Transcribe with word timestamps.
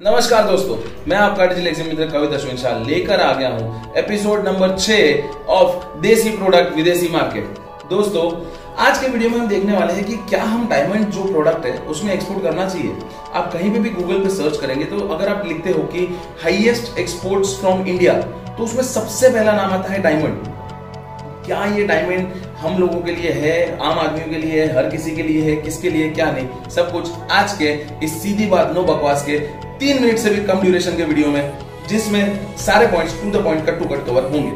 नमस्कार 0.00 0.46
दोस्तों, 0.46 0.76
मैं 1.08 1.16
आपका 1.16 1.46
डिजिटल 1.46 1.66
एग्ज़ाम 1.68 1.86
मित्र 1.86 2.04
कविता 2.10 2.56
शाह 2.56 2.78
लेकर 2.84 3.20
आ 3.20 3.32
गया 3.32 3.48
हूँ 3.48 3.92
एपिसोड 3.98 4.46
नंबर 4.46 4.76
छह 4.76 5.50
ऑफ़ 5.52 5.98
देसी 6.00 6.30
प्रोडक्ट 6.36 6.76
विदेशी 6.76 7.08
मार्केट 7.08 7.58
दोस्तों, 7.90 8.22
आज 8.78 8.98
के 8.98 9.08
वीडियो 9.08 9.30
में 9.30 9.38
हम 9.38 9.48
देखने 9.48 9.76
वाले 9.76 9.92
हैं 9.92 10.04
कि 10.04 10.16
क्या 10.30 10.42
हम 10.42 10.66
डायमंड 10.68 11.10
जो 11.10 11.24
प्रोडक्ट 11.24 11.66
है, 11.66 11.76
उसमें 11.84 12.12
एक्सपोर्ट 12.14 12.42
करना 12.42 12.68
चाहिए। 12.68 12.96
आप 13.34 13.52
कहीं 13.52 13.72
पे 13.72 13.78
भी 13.78 13.90
गूगल 13.90 14.24
पे 14.24 14.30
सर्च 14.36 14.56
करेंगे 14.60 14.84
तो 14.84 15.06
अगर 15.08 15.28
आप 15.28 15.46
लिखते 15.46 15.70
हो 15.70 15.82
कि 15.92 16.06
हाईएस्ट 16.42 16.98
एक्सपोर्ट्स 16.98 17.56
फ्रॉम 17.60 17.86
इंडिया 17.86 18.14
तो 18.46 18.64
उसमें 18.64 18.82
सबसे 18.84 19.28
पहला 19.28 19.52
नाम 19.52 19.72
आता 19.72 19.92
है 19.92 20.02
डायमंड 20.02 20.48
क्या 21.46 21.64
ये 21.76 21.86
डायमंड 21.86 22.42
हम 22.58 22.78
लोगों 22.78 23.00
के 23.00 23.12
लिए 23.12 23.30
है, 23.32 23.78
आम 23.78 23.98
आदमियों 23.98 24.28
के 24.28 24.38
लिए 24.38 24.60
है, 24.60 24.74
हर 24.76 24.90
किसी 24.90 25.16
के 25.16 25.22
लिए 25.22 25.42
है, 25.42 25.56
किसके 25.56 25.90
लिए, 25.90 26.10
क्या 26.10 26.30
नहीं? 26.32 26.70
सब 26.70 26.92
कुछ 26.92 27.10
आज 27.30 27.52
के 27.58 27.72
इस 28.04 28.22
सीधी 28.22 28.46
बात, 28.46 28.72
नो 28.74 28.82
बकवास 28.84 29.24
के 29.28 29.38
तीन 29.80 30.02
मिनट 30.02 30.18
से 30.18 30.30
भी 30.30 30.40
कम 30.46 30.60
ड्यूरेशन 30.60 30.96
के 30.96 31.04
वीडियो 31.04 31.28
में, 31.28 31.52
जिसमें 31.88 32.56
सारे 32.56 32.86
points 32.86 33.20
to 33.22 33.30
the 33.30 33.42
point 33.44 33.66
cut 33.66 33.78
to 33.78 33.84
cut 33.86 34.04
cover 34.06 34.22
होंगे। 34.24 34.50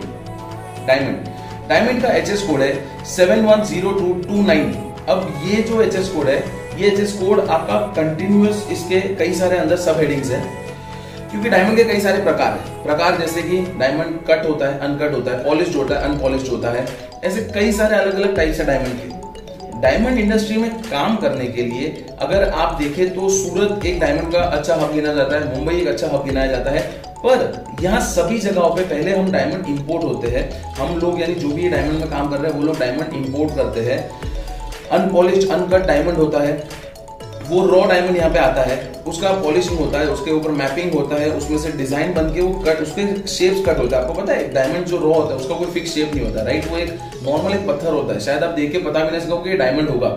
डायमंड 0.87 1.29
डायमंड 1.69 2.03
का 2.03 2.09
एचएस 2.09 2.43
कोड 2.43 2.61
है 2.61 3.05
seven 3.07 3.45
one 3.45 3.63
zero 3.65 3.93
two 3.93 4.13
two 4.23 4.43
nine 4.43 4.75
अब 5.09 5.43
ये 5.45 5.63
जो 5.63 5.81
एचएस 5.83 6.09
कोड 6.09 6.27
है, 6.27 6.37
ये 6.79 6.89
एचएस 6.89 7.13
कोड 7.13 7.41
आपका 7.41 7.81
कंटिन्यूस 7.97 8.67
इसके 8.73 9.01
कई 9.17 9.35
सारे 9.35 9.59
अंदर 9.59 9.77
सब 9.79 9.99
हेडिंग्स 10.01 10.31
है। 10.31 10.43
क्योंकि 11.31 11.49
डायमंड 11.51 11.77
के 11.77 11.85
कई 11.85 12.01
सारे 12.01 12.23
प्रकार 12.23 12.53
है। 12.53 12.83
प्रकार 12.85 13.19
जैसे 13.19 13.43
कि 13.43 13.61
डायमंड 13.79 14.19
कट 14.29 14.49
होता 14.49 14.67
है 14.67 14.79
अनकट 14.81 15.15
होता 15.15 15.31
है 15.31 15.45
पॉलिश 15.45 15.77
होता 15.77 15.95
है 15.95 16.11
अनपॉलिश 16.11 16.51
होता 16.51 16.71
है। 16.71 16.87
ऐसे 17.25 17.51
कई 17.55 17.73
सारे 17.73 17.97
अलग 17.97 18.15
अलग 18.15 18.37
टाइप्स 18.37 18.61
है 18.61 18.67
डायमंड 18.67 19.01
के। 19.01 19.24
डायमंड 19.81 20.19
इंडस्ट्री 20.19 20.57
में 20.57 20.71
काम 20.83 21.17
करने 21.17 21.47
के 21.47 21.63
लिए, 21.63 22.05
अगर 22.21 22.49
आप 22.49 22.79
देखें 22.79 23.15
तो 23.15 23.29
सूरत 23.29 23.85
एक 23.87 23.99
डायमंड 24.01 24.33
का 24.33 24.41
अच्छा 24.41 24.75
हब 24.75 24.93
गिना 24.93 25.15
जाता 25.15 25.37
है, 25.37 25.57
मुंबई 25.57 25.75
एक 25.75 25.89
अच्छा 25.89 26.07
हब 26.07 26.25
गिनाया 26.25 26.47
जाता 26.47 26.71
है। 26.71 26.83
पर 27.19 27.65
यहाँ 27.83 28.01
सभी 28.01 28.39
जगहों 28.39 28.75
पे 28.77 28.83
पहले 28.85 29.17
हम 29.17 29.31
डायमंड 29.33 29.67
इंपोर्ट 29.69 30.05
होते 30.05 30.29
हैं। 30.29 30.75
हम 30.75 30.97
लोग 30.99 31.21
यानी 31.21 31.35
जो 31.35 31.49
भी 31.49 31.69
डायमंड 31.69 31.99
में 32.01 32.11
काम 32.11 32.31
कर 32.31 32.39
रहे 32.39 32.51
हैं, 32.51 32.59
वो 32.59 32.67
लोग 32.67 32.79
डायमंड 32.79 33.15
इंपोर्ट 33.15 33.55
करते 33.57 33.81
हैं। 33.81 33.99
अनपॉलिश 34.93 35.49
अनकट 35.51 35.87
डायमंड 35.87 36.17
होता 36.17 36.43
है। 36.43 36.57
वो 37.47 37.65
रॉ 37.67 37.85
डायमंड 37.87 38.17
यहाँ 38.17 38.31
पे 38.31 38.39
आता 38.39 38.63
है, 38.63 38.77
उसका 39.07 39.33
पॉलिशिंग 39.43 39.79
होता 39.79 39.99
है, 39.99 40.07
उसके 40.09 40.31
ऊपर 40.33 40.51
मैपिंग 40.53 40.93
होता 40.95 41.17
है, 41.17 41.31
उसमें 41.33 41.59
से 41.59 41.73
डिज़ाइन 41.73 42.15
बन 42.15 42.33
के 42.35 42.41
वो 42.41 42.53
कट 42.61 42.81
उसके 42.83 43.07
शेप्स 43.29 43.65
कट 43.67 43.79
होता 43.79 43.97
है। 43.97 44.03
आपको 44.03 44.21
पता 44.21 44.33
है 44.33 44.53
डायमंड 44.55 44.87
जो 44.87 44.99
रॉ 44.99 45.13
होता 45.13 45.35
है, 45.35 45.41
उसका 45.41 45.55
कोई 45.55 45.67
फिक्स 45.73 45.95
शेप 45.95 46.15
नहीं 46.15 46.25
होता 46.27 46.43
राइट 46.43 46.71
वो 46.71 46.79
एक 46.79 46.99
नॉर्मल 47.23 47.53
एक 47.53 47.67
पत्थर 47.69 47.93
होता 47.93 48.15
है। 48.15 48.21
शायद 48.21 48.45
आप 48.45 48.55
देख 48.55 48.73
के 48.73 48.79
पता 48.81 49.05
भी 49.05 49.11
नहीं 49.11 49.27
सको 49.27 49.37
कि 49.39 49.57
डायमंड 49.57 49.89
होगा। 49.91 50.09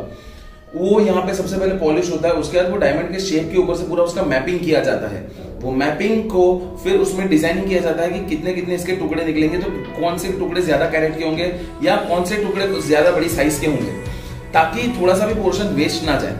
वो 0.75 0.99
यहाँ 1.01 1.21
पे 1.21 1.33
सबसे 1.33 1.57
पहले 1.57 1.75
पॉलिश 1.77 2.11
होता 2.11 2.27
है, 2.27 2.33
उसके 2.35 2.57
बाद 2.57 2.71
वो 2.71 2.77
डायमंड 2.77 3.11
के 3.11 3.19
शेप 3.21 3.49
के 3.51 3.57
ऊपर 3.57 3.75
से 3.75 3.83
पूरा 3.87 4.03
उसका 4.03 4.23
मैपिंग 4.25 4.59
किया 4.59 4.79
जाता 4.83 5.07
है। 5.07 5.21
वो 5.61 5.71
मैपिंग 5.73 6.23
को 6.31 6.43
फिर 6.83 6.97
उसमें 6.99 7.27
डिज़ाइनिंग 7.29 7.67
किया 7.67 7.79
जाता 7.81 8.03
है 8.03 8.09
कि 8.09 8.19
कितने 8.27 8.53
कितने 8.53 8.75
इसके 8.75 8.95
टुकड़े 8.95 9.23
निकलेंगे 9.25 9.57
तो 9.57 9.69
कौन 9.93 10.17
से 10.17 10.31
टुकड़े 10.33 10.61
ज़्यादा 10.61 10.89
कैरेट 10.89 11.17
के 11.17 11.25
होंगे 11.25 11.53
या 11.83 11.95
कौन 12.09 12.25
से 12.25 12.35
टुकड़े 12.37 12.67
ज़्यादा 12.81 13.11
बड़ी 13.11 13.29
साइज़ 13.29 13.59
के 13.61 13.67
होंगे, 13.67 13.91
ताकि 14.53 14.87
थोड़ा 14.99 15.13
सा 15.15 15.27
भी 15.27 15.33
पोर्शन 15.35 15.73
वेस्ट 15.75 16.05
ना 16.05 16.19
जाए। 16.19 16.35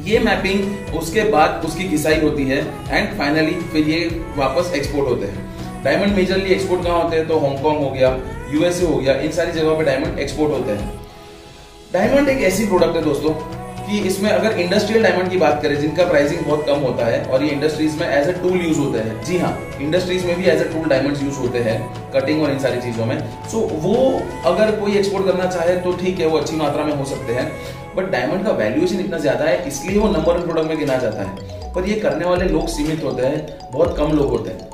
ये 0.00 0.18
मैपिंग 0.18 0.94
उसके 0.94 1.22
बाद 1.24 1.64
उसकी 1.64 1.84
घिसाई 1.84 2.20
होती 2.20 2.44
है 2.44 2.58
एंड 2.90 3.16
फाइनली 3.18 3.54
फिर 3.72 3.88
ये 3.88 4.04
वापस 4.36 4.72
एक्सपोर्ट 4.74 5.08
होते 5.08 5.26
हैं। 5.26 5.82
डायमंड 5.84 6.16
मेजरली 6.16 6.50
एक्सपोर्ट 6.50 6.84
कहाँ 6.84 7.02
होते 7.02 7.16
हैं? 7.16 7.26
तो 7.28 7.38
हांगकॉन्ग 7.38 7.82
हो 7.82 7.90
गया 7.90 8.10
यूएसए 8.52 8.86
हो 8.86 8.96
गया, 8.96 9.14
इन 9.14 9.32
सारी 9.32 9.52
जगहों 9.52 9.76
पे 9.78 9.84
डायमंड 9.84 10.18
एक्सपोर्ट 10.18 10.52
होते 10.52 10.72
हैं। 10.72 11.00
डायमंड 11.92 12.28
एक 12.28 12.42
ऐसी 12.42 12.66
प्रोडक्ट 12.66 12.96
है 12.96 13.02
दोस्तों 13.02 13.34
कि 13.92 13.98
इसमें 14.08 14.28
अगर 14.30 14.58
इंडस्ट्रियल 14.60 15.02
डायमंड 15.02 15.30
की 15.30 15.36
बात 15.36 15.60
करें 15.62 15.74
जिनका 15.80 16.04
प्राइसिंग 16.06 16.40
बहुत 16.42 16.64
कम 16.66 16.78
होता 16.80 17.06
है 17.06 17.24
और 17.24 17.42
ये 17.42 17.50
इंडस्ट्रीज़ 17.50 17.98
में 18.00 18.06
एज 18.08 18.28
ए 18.28 18.32
टूल 18.32 18.60
यूज़ 18.60 18.78
होते 18.78 18.98
हैं। 18.98 19.24
जी 19.24 19.38
हाँ 19.38 19.50
इंडस्ट्रीज़ 19.80 20.26
में 20.26 20.36
भी 20.36 20.44
as 20.50 20.60
a 20.60 20.64
tool 20.72 20.88
diamond 20.88 21.22
use 21.22 21.38
होते 21.38 21.58
हैं 21.58 21.76
कटिंग 22.14 22.42
और 22.42 22.50
इन 22.50 22.58
सारी 22.58 22.80
चीज़ों 22.80 23.06
में। 23.06 23.18
सो 23.18 23.58
so, 23.58 23.72
वो 23.82 24.22
अगर 24.52 24.74
कोई 24.80 24.96
एक्सपोर्ट 24.98 25.26
करना 25.26 25.50
चाहे 25.50 25.76
तो 25.76 25.92
ठीक 25.96 26.20
है 26.20 26.26
वो 26.26 26.38
अच्छी 26.38 26.56
मात्रा 26.56 26.84
में 26.84 26.96
हो 26.96 27.04
सकते 27.04 27.32
हैं। 27.32 27.50
बट 27.96 28.10
डायमंड 28.10 28.44
का 28.44 28.52
वैल्यूएशन 28.54 29.00
इतना 29.00 29.18
ज़्यादा 29.18 29.44
है 29.44 29.68
इसलिए 29.68 29.98
वो 29.98 30.08
नंबर 30.08 30.36
वन 30.36 30.42
प्रोडक्ट 30.42 30.68
में 30.68 30.78
गिना 30.78 30.96
जाता 30.98 31.22
है। 31.22 31.72
पर 31.72 31.88
ये 31.88 32.00
करने 32.00 32.24
वाले 32.24 32.44
लोग 32.48 32.68
सीमित 32.68 33.04
होते 33.04 33.26
हैं 33.26 33.70
बहुत 33.72 33.96
कम 33.98 34.12
लोग 34.12 34.30
होते 34.30 34.50
हैं। 34.50 34.71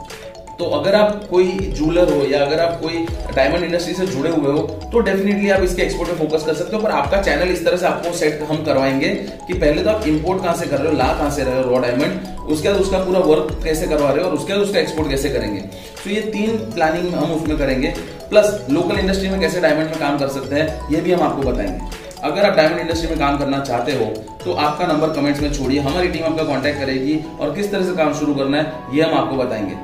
तो 0.59 0.65
अगर 0.75 0.95
आप 0.95 1.27
कोई 1.31 1.53
जूलर 1.79 2.13
हो 2.13 2.23
या 2.29 2.41
अगर 2.43 2.61
आप 2.61 2.81
कोई 2.81 3.05
डायमंड 3.35 3.65
इंडस्ट्री 3.65 3.93
से 3.95 4.07
जुड़े 4.07 4.31
हुए 4.31 4.53
हो 4.53 4.63
तो 4.93 5.01
डेफिनेटली 5.01 5.51
आप 5.51 5.63
इसके 5.63 5.83
एक्सपोर्ट 5.83 6.11
पे 6.11 6.17
फोकस 6.17 6.45
कर 6.47 6.55
सकते 6.55 6.77
हो। 6.77 6.83
पर 6.83 6.91
आपका 6.91 7.21
चैनल 7.23 7.51
इस 7.51 7.65
तरह 7.65 7.77
से 7.77 7.87
आपको 7.87 8.13
सेट 8.13 8.43
हम 8.49 8.65
करवाएँगे 8.65 9.09
कि 9.47 9.55
पहले 9.55 9.83
तो 9.83 9.91
आप 9.91 10.07
इंपोर्ट 10.09 10.43
कहाँ 10.43 10.55
से 10.55 10.67
कर 10.67 10.81
रहे 10.81 10.93
हो, 10.93 10.97
ला 10.99 11.13
कहाँ 11.13 11.31
से 11.31 11.45
रहे 11.45 11.63
हो 11.63 11.71
रॉ 11.71 11.79
डायमंड 11.79 12.49
उसके 12.49 12.69
बाद 12.69 12.81
उसका 12.81 12.99
पूरा 13.05 13.21
वर्क 13.21 13.59
कैसे 13.65 13.87
करवा 13.87 14.11
रहे 14.11 14.23
हो 14.23 14.31
और 14.31 14.35
उसके 14.37 14.53
बाद 14.53 14.63
उसका 14.63 14.79
एक्सपोर्ट 14.81 15.09
कैसे 15.11 15.31
करेंगे। 15.31 15.61
तो 16.05 16.11
ये 16.11 16.21
तीन 16.33 16.57
प्लानिंग 16.73 17.15
हम 17.15 17.33
उसमें 17.33 17.57
करेंगे। 17.59 17.95
प्लस 18.31 18.67
लोकल 18.71 18.99
इंडस्ट्री 18.99 19.29
में 19.29 19.41
कैसे 19.41 19.61
डायमंड 19.61 19.87
में 19.87 19.99
काम 19.99 20.19
कर 20.19 20.29
सकते 20.31 20.55
हैं, 20.55 20.91
ये 20.91 21.01
भी 21.01 21.13
हम 21.13 21.23
आपको 21.23 21.43
बताएँगे। 21.43 21.97
अगर 22.25 22.45
आप 22.45 22.57
डायमंड 22.57 22.81
इंडस्ट्री 22.81 23.09
में 23.09 23.19
काम 23.19 23.39
करना 23.39 23.59
चाहते 23.61 23.93
हो 23.93 24.07
तो 24.45 24.53
आपका 24.55 24.87
नंबर 24.87 25.13
कमेंट्स 25.13 25.41
में 25.43 25.53
छोड़िए। 25.53 25.81
हमारी 25.81 26.09
टीम 26.09 26.25
आपका 26.25 26.45
कांटेक्ट 26.45 26.81
करेगी 26.81 27.19
और 27.41 27.55
किस 27.55 27.71
तरह 27.73 27.85
से 27.85 27.97
काम 27.97 28.13
शुरू 28.15 28.35
करना 28.35 28.59
है, 28.59 28.73
ये 28.95 29.03
हम 29.03 29.15
आपको 29.15 29.37
बताएँगे। 29.37 29.75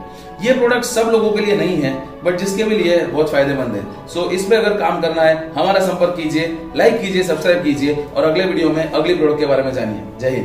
ये 0.42 0.52
प्रोडक्ट 0.52 0.84
सब 0.84 1.08
लोगों 1.10 1.30
के 1.30 1.40
लिए 1.40 1.56
नहीं 1.56 1.76
है 1.76 1.92
बट 2.24 2.36
जिसके 2.36 2.64
भी 2.64 2.76
लिए 2.76 2.96
बहुत 3.06 3.30
फ़ायदेमंद 3.30 3.74
है। 3.74 3.82
सो 4.08 4.20
so, 4.20 4.30
इस 4.32 4.44
पे 4.44 4.56
अगर 4.56 4.78
काम 4.78 5.00
करना 5.00 5.22
है 5.22 5.52
हमारा 5.52 5.80
संपर्क 5.80 6.16
कीजिए 6.16 6.56
लाइक 6.76 7.00
कीजिए 7.00 7.22
सब्सक्राइब 7.22 7.62
कीजिए 7.64 8.06
और 8.16 8.24
अगले 8.24 8.44
वीडियो 8.44 8.70
में 8.70 8.84
अगले 8.84 9.14
प्रोडक्ट 9.14 9.40
के 9.40 9.46
बारे 9.46 9.62
में 9.62 9.72
जानिए। 9.72 10.02
जय 10.20 10.28
हिंद। 10.28 10.42